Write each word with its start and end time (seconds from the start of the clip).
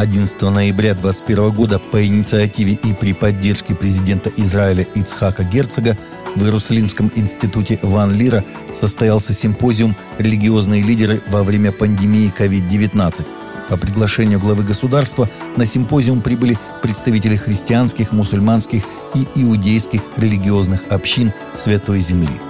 11 0.00 0.40
ноября 0.40 0.94
2021 0.94 1.50
года 1.50 1.78
по 1.78 2.02
инициативе 2.02 2.72
и 2.72 2.94
при 2.94 3.12
поддержке 3.12 3.74
президента 3.74 4.32
Израиля 4.34 4.86
Ицхака 4.94 5.44
Герцога 5.44 5.98
в 6.36 6.42
Иерусалимском 6.42 7.12
институте 7.16 7.78
Ван 7.82 8.14
Лира 8.14 8.42
состоялся 8.72 9.34
симпозиум 9.34 9.94
«Религиозные 10.16 10.82
лидеры 10.82 11.20
во 11.28 11.42
время 11.42 11.70
пандемии 11.70 12.32
COVID-19». 12.38 13.26
По 13.68 13.76
приглашению 13.76 14.40
главы 14.40 14.64
государства 14.64 15.28
на 15.58 15.66
симпозиум 15.66 16.22
прибыли 16.22 16.58
представители 16.80 17.36
христианских, 17.36 18.10
мусульманских 18.10 18.84
и 19.14 19.28
иудейских 19.34 20.00
религиозных 20.16 20.84
общин 20.88 21.34
Святой 21.54 22.00
Земли– 22.00 22.40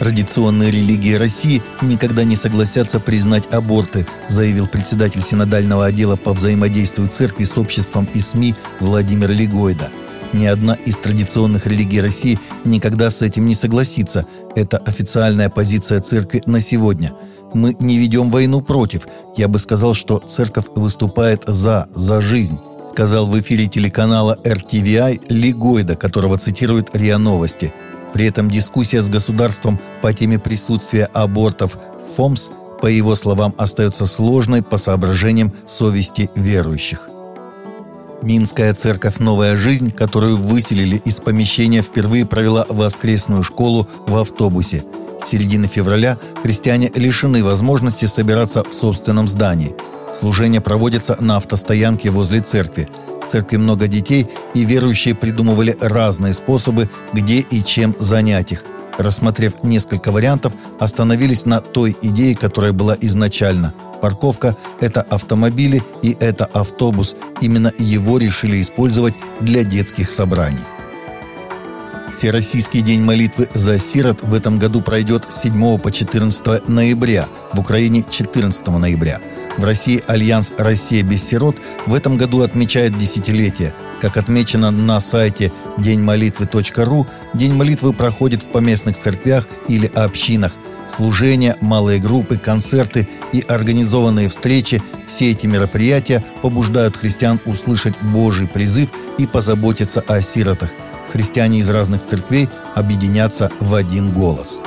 Традиционные 0.00 0.70
религии 0.70 1.12
России 1.12 1.62
никогда 1.82 2.24
не 2.24 2.34
согласятся 2.34 2.98
признать 3.00 3.52
аборты, 3.52 4.06
заявил 4.30 4.66
председатель 4.66 5.20
синодального 5.20 5.84
отдела 5.84 6.16
по 6.16 6.32
взаимодействию 6.32 7.08
церкви 7.08 7.44
с 7.44 7.58
обществом 7.58 8.08
и 8.14 8.18
СМИ 8.18 8.54
Владимир 8.80 9.30
Легойда. 9.30 9.90
Ни 10.32 10.46
одна 10.46 10.72
из 10.72 10.96
традиционных 10.96 11.66
религий 11.66 12.00
России 12.00 12.40
никогда 12.64 13.10
с 13.10 13.20
этим 13.20 13.44
не 13.44 13.54
согласится. 13.54 14.24
Это 14.56 14.78
официальная 14.78 15.50
позиция 15.50 16.00
церкви 16.00 16.40
на 16.46 16.60
сегодня. 16.60 17.12
Мы 17.52 17.76
не 17.78 17.98
ведем 17.98 18.30
войну 18.30 18.62
против. 18.62 19.06
Я 19.36 19.48
бы 19.48 19.58
сказал, 19.58 19.92
что 19.92 20.16
церковь 20.16 20.68
выступает 20.74 21.42
за, 21.46 21.88
за 21.94 22.22
жизнь 22.22 22.58
сказал 22.88 23.26
в 23.26 23.38
эфире 23.38 23.68
телеканала 23.68 24.36
RTVI 24.42 25.26
Лигойда, 25.28 25.94
которого 25.94 26.38
цитирует 26.38 26.96
РИА 26.96 27.18
Новости– 27.18 27.74
при 28.12 28.26
этом 28.26 28.50
дискуссия 28.50 29.02
с 29.02 29.08
государством 29.08 29.78
по 30.02 30.12
теме 30.12 30.38
присутствия 30.38 31.04
абортов 31.12 31.76
в 31.76 32.16
ФОМС, 32.16 32.48
по 32.80 32.86
его 32.86 33.14
словам, 33.14 33.54
остается 33.58 34.06
сложной 34.06 34.62
по 34.62 34.78
соображениям 34.78 35.52
совести 35.66 36.30
верующих. 36.34 37.08
Минская 38.22 38.74
церковь 38.74 39.18
«Новая 39.18 39.56
жизнь», 39.56 39.90
которую 39.90 40.36
выселили 40.36 40.96
из 41.04 41.16
помещения, 41.16 41.82
впервые 41.82 42.26
провела 42.26 42.66
воскресную 42.68 43.42
школу 43.42 43.88
в 44.06 44.16
автобусе. 44.16 44.84
С 45.24 45.28
середины 45.28 45.66
февраля 45.66 46.18
христиане 46.42 46.90
лишены 46.94 47.42
возможности 47.44 48.06
собираться 48.06 48.62
в 48.62 48.74
собственном 48.74 49.28
здании. 49.28 49.74
Служение 50.18 50.60
проводится 50.60 51.16
на 51.20 51.36
автостоянке 51.36 52.10
возле 52.10 52.40
церкви– 52.40 52.88
церкви 53.30 53.56
много 53.56 53.86
детей, 53.86 54.26
и 54.54 54.64
верующие 54.64 55.14
придумывали 55.14 55.76
разные 55.80 56.32
способы, 56.32 56.88
где 57.12 57.40
и 57.40 57.64
чем 57.64 57.94
занять 57.98 58.52
их. 58.52 58.64
Рассмотрев 58.98 59.62
несколько 59.62 60.12
вариантов, 60.12 60.52
остановились 60.78 61.46
на 61.46 61.60
той 61.60 61.96
идее, 62.02 62.34
которая 62.34 62.72
была 62.72 62.96
изначально. 63.00 63.72
Парковка– 64.02 64.56
это 64.80 65.02
автомобили 65.02 65.82
и 66.02 66.16
это 66.20 66.44
автобус. 66.46 67.16
Именно 67.40 67.72
его 67.78 68.18
решили 68.18 68.60
использовать 68.60 69.14
для 69.40 69.62
детских 69.62 70.10
собраний. 70.10 70.64
Всероссийский 72.14 72.82
день 72.82 73.02
молитвы 73.02 73.48
за 73.54 73.78
сирот 73.78 74.22
в 74.22 74.34
этом 74.34 74.58
году 74.58 74.82
пройдет 74.82 75.26
с 75.30 75.42
7 75.42 75.78
по 75.78 75.90
14 75.90 76.68
ноября, 76.68 77.28
в 77.52 77.60
Украине 77.60 78.04
14 78.08 78.66
ноября– 78.68 79.20
в 79.56 79.64
России 79.64 80.02
Альянс 80.06 80.52
«Россия 80.56 81.02
без 81.02 81.22
сирот» 81.22 81.56
в 81.86 81.94
этом 81.94 82.16
году 82.16 82.40
отмечает 82.40 82.96
десятилетие. 82.96 83.74
Как 84.00 84.16
отмечено 84.16 84.70
на 84.70 85.00
сайте 85.00 85.52
деньмолитвы.ру, 85.76 87.06
День 87.34 87.52
молитвы 87.54 87.92
проходит 87.92 88.42
в 88.42 88.48
поместных 88.48 88.96
церквях 88.96 89.46
или 89.68 89.86
общинах. 89.86 90.56
Служения, 90.88 91.56
малые 91.60 92.00
группы, 92.00 92.38
концерты 92.38 93.06
и 93.32 93.40
организованные 93.40 94.28
встречи– 94.28 94.82
все 95.06 95.32
эти 95.32 95.46
мероприятия 95.46 96.24
побуждают 96.42 96.96
христиан 96.96 97.40
услышать 97.44 98.00
Божий 98.00 98.46
призыв 98.46 98.88
и 99.18 99.26
позаботиться 99.26 100.00
о 100.00 100.22
сиротах. 100.22 100.70
Христиане 101.10 101.58
из 101.58 101.68
разных 101.68 102.04
церквей 102.04 102.48
объединятся 102.74 103.50
в 103.60 103.74
один 103.74 104.12
голос. 104.12 104.60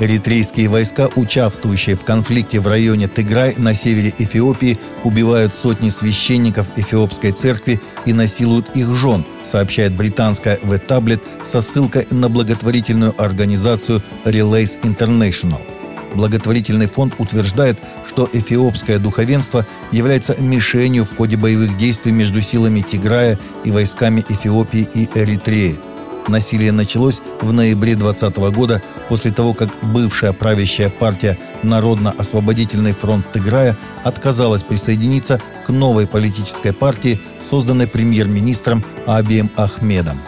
Эритрейские 0.00 0.68
войска, 0.68 1.08
участвующие 1.16 1.96
в 1.96 2.04
конфликте 2.04 2.60
в 2.60 2.68
районе 2.68 3.08
Тыграй 3.08 3.54
на 3.56 3.74
севере 3.74 4.14
Эфиопии, 4.16 4.78
убивают 5.02 5.52
сотни 5.52 5.88
священников 5.88 6.68
Эфиопской 6.76 7.32
церкви 7.32 7.80
и 8.06 8.12
насилуют 8.12 8.76
их 8.76 8.94
жен, 8.94 9.26
сообщает 9.44 9.96
британская 9.96 10.56
The 10.58 10.80
Tablet 10.86 11.20
со 11.42 11.60
ссылкой 11.60 12.06
на 12.10 12.28
благотворительную 12.28 13.12
организацию 13.20 14.00
Relays 14.24 14.80
International. 14.82 15.77
Благотворительный 16.14 16.86
фонд 16.86 17.14
утверждает, 17.18 17.78
что 18.06 18.28
эфиопское 18.32 18.98
духовенство 18.98 19.66
является 19.92 20.36
мишенью 20.40 21.04
в 21.04 21.16
ходе 21.16 21.36
боевых 21.36 21.76
действий 21.76 22.12
между 22.12 22.40
силами 22.40 22.80
Тиграя 22.80 23.38
и 23.64 23.70
войсками 23.70 24.24
Эфиопии 24.28 24.88
и 24.94 25.08
Эритреи– 25.14 25.78
Насилие 26.28 26.72
началось 26.72 27.20
в 27.40 27.52
ноябре 27.52 27.94
2020 27.94 28.54
года 28.54 28.82
после 29.08 29.32
того, 29.32 29.54
как 29.54 29.70
бывшая 29.82 30.32
правящая 30.32 30.90
партия 30.90 31.38
Народно-освободительный 31.62 32.92
фронт 32.92 33.26
Тыграя 33.32 33.76
отказалась 34.04 34.62
присоединиться 34.62 35.40
к 35.66 35.70
новой 35.70 36.06
политической 36.06 36.72
партии, 36.72 37.20
созданной 37.40 37.88
премьер-министром 37.88 38.84
Абием 39.06 39.50
Ахмедом. 39.56 40.18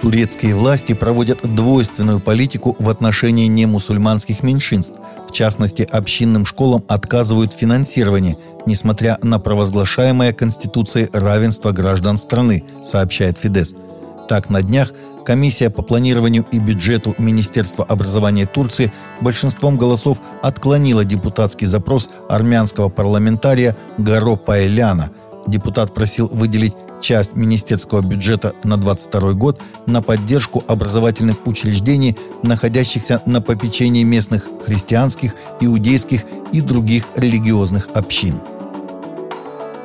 Турецкие 0.00 0.54
власти 0.54 0.92
проводят 0.92 1.42
двойственную 1.42 2.20
политику 2.20 2.76
в 2.78 2.88
отношении 2.88 3.46
немусульманских 3.46 4.42
меньшинств. 4.42 4.94
В 5.28 5.32
частности, 5.32 5.82
общинным 5.82 6.46
школам 6.46 6.84
отказывают 6.88 7.52
в 7.52 7.58
финансировании, 7.58 8.38
несмотря 8.66 9.18
на 9.22 9.38
провозглашаемое 9.38 10.32
Конституцией 10.32 11.08
равенство 11.12 11.72
граждан 11.72 12.16
страны, 12.18 12.64
сообщает 12.84 13.38
Фидес– 13.38 13.74
так, 14.28 14.50
на 14.50 14.62
днях 14.62 14.92
комиссия 15.24 15.70
по 15.70 15.82
планированию 15.82 16.44
и 16.52 16.58
бюджету 16.58 17.14
Министерства 17.18 17.84
образования 17.84 18.46
Турции 18.46 18.92
большинством 19.22 19.78
голосов 19.78 20.18
отклонила 20.42 21.04
депутатский 21.04 21.66
запрос 21.66 22.10
армянского 22.28 22.90
парламентария 22.90 23.74
Гаро 23.96 24.36
Паэляна. 24.36 25.10
Депутат 25.46 25.94
просил 25.94 26.28
выделить 26.28 26.74
часть 27.00 27.34
министерского 27.36 28.00
бюджета 28.00 28.54
на 28.64 28.76
22 28.76 29.32
год 29.32 29.60
на 29.86 30.02
поддержку 30.02 30.64
образовательных 30.66 31.46
учреждений, 31.46 32.16
находящихся 32.42 33.22
на 33.26 33.40
попечении 33.40 34.02
местных 34.02 34.48
христианских, 34.64 35.34
иудейских 35.60 36.24
и 36.52 36.60
других 36.60 37.04
религиозных 37.16 37.88
общин. 37.94 38.40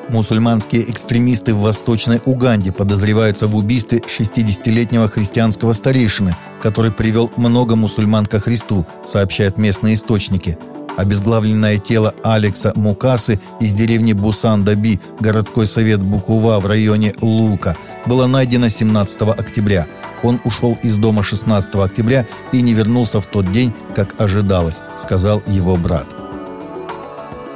Мусульманские 0.09 0.91
экстремисты 0.91 1.53
в 1.53 1.61
Восточной 1.61 2.21
Уганде 2.25 2.71
подозреваются 2.71 3.47
в 3.47 3.55
убийстве 3.55 3.99
60-летнего 3.99 5.07
христианского 5.07 5.73
старейшины, 5.73 6.35
который 6.61 6.91
привел 6.91 7.31
много 7.37 7.75
мусульман 7.75 8.25
ко 8.25 8.39
Христу, 8.39 8.85
сообщают 9.05 9.57
местные 9.57 9.95
источники. 9.95 10.57
Обезглавленное 10.97 11.79
тело 11.79 12.13
Алекса 12.23 12.71
Мукасы 12.75 13.39
из 13.59 13.73
деревни 13.73 14.13
Бусан-Даби, 14.13 14.99
городской 15.19 15.65
совет 15.65 16.01
Букува 16.01 16.59
в 16.59 16.65
районе 16.65 17.13
Лука, 17.21 17.75
было 18.05 18.27
найдено 18.27 18.69
17 18.69 19.21
октября. 19.21 19.87
Он 20.21 20.39
ушел 20.43 20.77
из 20.83 20.97
дома 20.97 21.23
16 21.23 21.75
октября 21.75 22.27
и 22.51 22.61
не 22.61 22.73
вернулся 22.73 23.19
в 23.19 23.25
тот 23.25 23.51
день, 23.51 23.73
как 23.95 24.21
ожидалось, 24.21 24.81
сказал 24.97 25.41
его 25.47 25.75
брат. 25.77 26.22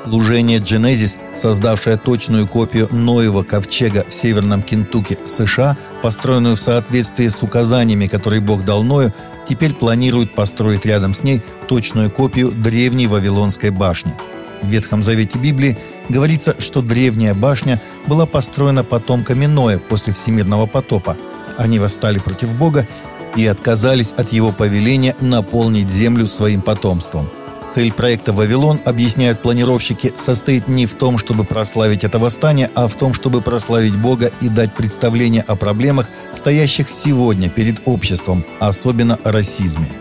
Служение 0.09 0.59
Genesis, 0.59 1.17
создавшее 1.35 1.97
точную 1.97 2.47
копию 2.47 2.87
Ноева 2.91 3.43
ковчега 3.43 4.05
в 4.07 4.13
северном 4.13 4.63
Кентукки, 4.63 5.17
США, 5.25 5.77
построенную 6.01 6.55
в 6.55 6.61
соответствии 6.61 7.27
с 7.27 7.43
указаниями, 7.43 8.07
которые 8.07 8.39
Бог 8.39 8.63
дал 8.63 8.83
Ною, 8.83 9.13
теперь 9.49 9.73
планирует 9.75 10.33
построить 10.33 10.85
рядом 10.85 11.13
с 11.13 11.23
ней 11.23 11.41
точную 11.67 12.09
копию 12.09 12.51
древней 12.51 13.07
Вавилонской 13.07 13.69
башни. 13.69 14.13
В 14.61 14.67
Ветхом 14.67 15.03
Завете 15.03 15.37
Библии 15.39 15.77
говорится, 16.07 16.55
что 16.57 16.81
древняя 16.81 17.35
башня 17.35 17.81
была 18.07 18.25
построена 18.25 18.85
потомками 18.85 19.45
Ноя 19.45 19.77
после 19.77 20.13
всемирного 20.13 20.67
потопа. 20.67 21.17
Они 21.57 21.79
восстали 21.79 22.19
против 22.19 22.53
Бога 22.53 22.87
и 23.35 23.45
отказались 23.45 24.13
от 24.13 24.31
его 24.31 24.53
повеления 24.53 25.17
наполнить 25.19 25.89
землю 25.89 26.27
своим 26.27 26.61
потомством– 26.61 27.29
Цель 27.73 27.91
проекта 27.91 28.33
«Вавилон», 28.33 28.79
объясняют 28.85 29.41
планировщики, 29.41 30.13
состоит 30.15 30.67
не 30.67 30.85
в 30.85 30.95
том, 30.95 31.17
чтобы 31.17 31.43
прославить 31.43 32.03
это 32.03 32.17
восстание, 32.17 32.71
а 32.75 32.87
в 32.87 32.95
том, 32.95 33.13
чтобы 33.13 33.41
прославить 33.41 33.95
Бога 33.95 34.31
и 34.41 34.49
дать 34.49 34.73
представление 34.73 35.41
о 35.41 35.55
проблемах, 35.55 36.09
стоящих 36.33 36.89
сегодня 36.89 37.49
перед 37.49 37.81
обществом, 37.85 38.45
особенно 38.59 39.19
о 39.23 39.31
расизме. 39.31 39.91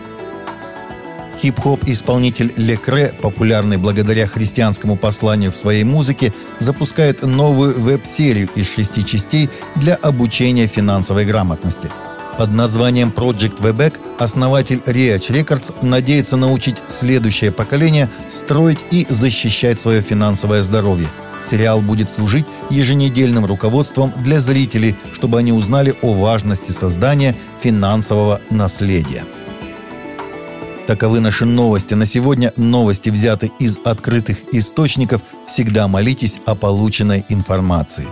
Хип-хоп-исполнитель 1.39 2.53
Лекре, 2.55 3.13
популярный 3.21 3.77
благодаря 3.77 4.25
христианскому 4.25 4.95
посланию 4.95 5.51
в 5.51 5.57
своей 5.57 5.83
музыке, 5.83 6.33
запускает 6.59 7.21
новую 7.21 7.79
веб-серию 7.79 8.49
из 8.55 8.73
шести 8.73 9.05
частей 9.05 9.49
для 9.75 9.95
обучения 9.95 10.65
финансовой 10.67 11.25
грамотности– 11.25 11.91
Под 12.37 12.51
названием 12.51 13.11
Project 13.15 13.61
Webeck 13.61 13.95
основатель 14.19 14.81
Reach 14.85 15.31
Records 15.31 15.73
надеется 15.81 16.37
научить 16.37 16.77
следующее 16.87 17.51
поколение 17.51 18.11
строить 18.27 18.77
и 18.91 19.07
защищать 19.09 19.79
свое 19.79 20.01
финансовое 20.01 20.61
здоровье. 20.61 21.07
Сериал 21.43 21.81
будет 21.81 22.11
служить 22.11 22.45
еженедельным 22.69 23.45
руководством 23.45 24.13
для 24.17 24.39
зрителей, 24.39 24.95
чтобы 25.13 25.39
они 25.39 25.51
узнали 25.51 25.95
о 26.03 26.13
важности 26.13 26.71
создания 26.71 27.35
финансового 27.59 28.39
наследия. 28.51 29.25
Таковы 30.85 31.19
наши 31.19 31.45
новости 31.45 31.95
на 31.95 32.05
сегодня. 32.05 32.53
Новости 32.55 33.09
взяты 33.09 33.51
из 33.59 33.77
открытых 33.83 34.53
источников. 34.53 35.21
Всегда 35.47 35.87
молитесь 35.87 36.37
о 36.45 36.55
полученной 36.55 37.25
информации. 37.29 38.07